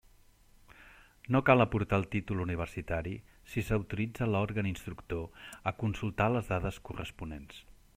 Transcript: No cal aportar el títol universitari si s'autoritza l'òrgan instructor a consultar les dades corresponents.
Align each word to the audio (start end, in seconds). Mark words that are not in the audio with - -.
No 1.35 1.41
cal 1.49 1.65
aportar 1.65 1.99
el 2.03 2.07
títol 2.15 2.41
universitari 2.47 3.13
si 3.53 3.65
s'autoritza 3.69 4.31
l'òrgan 4.33 4.71
instructor 4.73 5.49
a 5.73 5.79
consultar 5.85 6.33
les 6.39 6.55
dades 6.57 6.87
corresponents. 6.91 7.67